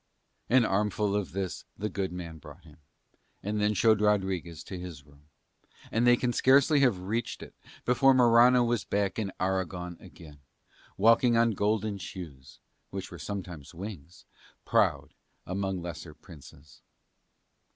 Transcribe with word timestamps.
An 0.49 0.65
armful 0.65 1.15
of 1.15 1.31
this 1.31 1.63
the 1.77 1.87
good 1.87 2.11
man 2.11 2.39
brought 2.39 2.63
him, 2.63 2.77
and 3.43 3.61
then 3.61 3.75
showed 3.75 4.01
Rodriguez 4.01 4.63
to 4.63 4.79
his 4.79 5.05
room; 5.05 5.27
and 5.91 6.07
they 6.07 6.17
can 6.17 6.33
scarcely 6.33 6.79
have 6.79 7.01
reached 7.01 7.43
it 7.43 7.53
before 7.85 8.15
Morano 8.15 8.63
was 8.63 8.83
back 8.83 9.19
in 9.19 9.31
Aragon 9.39 9.97
again, 9.99 10.39
walking 10.97 11.37
on 11.37 11.51
golden 11.51 11.99
shoes 11.99 12.57
(which 12.89 13.11
were 13.11 13.19
sometimes 13.19 13.75
wings), 13.75 14.25
proud 14.65 15.13
among 15.45 15.83
lesser 15.83 16.15
princes. 16.15 16.81